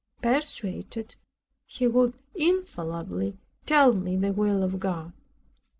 [0.23, 1.15] Persuaded,
[1.67, 5.13] he would infallibly tell me the will of God.